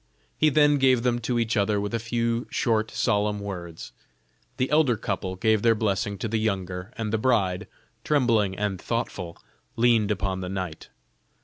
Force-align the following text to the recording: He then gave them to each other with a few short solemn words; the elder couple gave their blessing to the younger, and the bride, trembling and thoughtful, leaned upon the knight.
He 0.35 0.49
then 0.49 0.79
gave 0.79 1.03
them 1.03 1.19
to 1.19 1.37
each 1.37 1.55
other 1.55 1.79
with 1.79 1.93
a 1.93 1.99
few 1.99 2.47
short 2.49 2.89
solemn 2.89 3.39
words; 3.39 3.91
the 4.57 4.71
elder 4.71 4.97
couple 4.97 5.35
gave 5.35 5.61
their 5.61 5.75
blessing 5.75 6.17
to 6.17 6.27
the 6.27 6.39
younger, 6.39 6.91
and 6.97 7.13
the 7.13 7.19
bride, 7.19 7.67
trembling 8.03 8.57
and 8.57 8.81
thoughtful, 8.81 9.37
leaned 9.75 10.09
upon 10.09 10.41
the 10.41 10.49
knight. 10.49 10.89